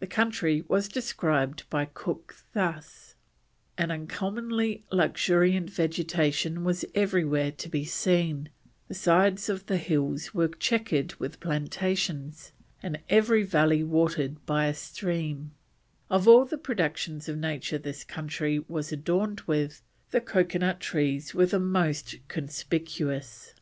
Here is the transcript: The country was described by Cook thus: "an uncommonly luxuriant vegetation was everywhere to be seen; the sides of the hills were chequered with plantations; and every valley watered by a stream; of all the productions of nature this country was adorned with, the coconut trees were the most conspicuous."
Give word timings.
The 0.00 0.08
country 0.08 0.64
was 0.66 0.88
described 0.88 1.70
by 1.70 1.84
Cook 1.84 2.34
thus: 2.52 3.14
"an 3.78 3.92
uncommonly 3.92 4.82
luxuriant 4.90 5.70
vegetation 5.70 6.64
was 6.64 6.84
everywhere 6.96 7.52
to 7.52 7.68
be 7.68 7.84
seen; 7.84 8.48
the 8.88 8.94
sides 8.94 9.48
of 9.48 9.66
the 9.66 9.76
hills 9.76 10.34
were 10.34 10.48
chequered 10.48 11.14
with 11.20 11.38
plantations; 11.38 12.50
and 12.82 12.98
every 13.08 13.44
valley 13.44 13.84
watered 13.84 14.44
by 14.46 14.64
a 14.66 14.74
stream; 14.74 15.52
of 16.10 16.26
all 16.26 16.44
the 16.44 16.58
productions 16.58 17.28
of 17.28 17.38
nature 17.38 17.78
this 17.78 18.02
country 18.02 18.58
was 18.66 18.90
adorned 18.90 19.42
with, 19.42 19.80
the 20.10 20.20
coconut 20.20 20.80
trees 20.80 21.34
were 21.34 21.46
the 21.46 21.60
most 21.60 22.16
conspicuous." 22.26 23.54